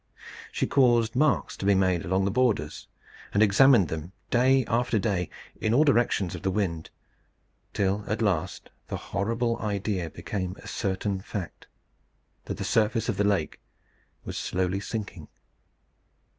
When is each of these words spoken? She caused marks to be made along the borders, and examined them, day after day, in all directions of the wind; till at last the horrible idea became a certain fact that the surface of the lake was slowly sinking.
She 0.51 0.65
caused 0.65 1.15
marks 1.15 1.55
to 1.57 1.63
be 1.63 1.75
made 1.75 2.03
along 2.03 2.25
the 2.25 2.31
borders, 2.31 2.87
and 3.35 3.43
examined 3.43 3.87
them, 3.89 4.13
day 4.31 4.65
after 4.65 4.97
day, 4.97 5.29
in 5.61 5.75
all 5.75 5.83
directions 5.83 6.33
of 6.33 6.41
the 6.41 6.49
wind; 6.49 6.89
till 7.71 8.03
at 8.07 8.19
last 8.19 8.71
the 8.87 8.97
horrible 8.97 9.59
idea 9.59 10.09
became 10.09 10.55
a 10.57 10.67
certain 10.67 11.19
fact 11.21 11.67
that 12.45 12.57
the 12.57 12.63
surface 12.63 13.09
of 13.09 13.17
the 13.17 13.23
lake 13.23 13.59
was 14.25 14.35
slowly 14.39 14.79
sinking. 14.79 15.27